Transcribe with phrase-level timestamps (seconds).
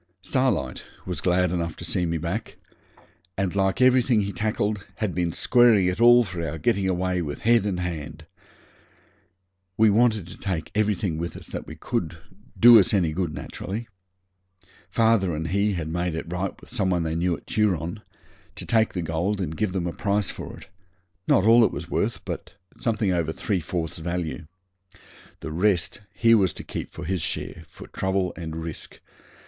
[0.23, 2.57] Starlight was glad enough to see me back,
[3.37, 7.41] and like everything he tackled, had been squaring it all for our getting away with
[7.41, 8.25] head and hand.
[9.77, 12.17] We wanted to take everything with us that could
[12.59, 13.87] do us any good, naturally.
[14.89, 18.01] Father and he had made it right with some one they knew at Turon
[18.55, 20.67] to take the gold and give them a price for it
[21.27, 24.47] not all it was worth, but something over three fourths value.
[25.41, 28.99] The rest he was to keep for his share, for trouble and risk.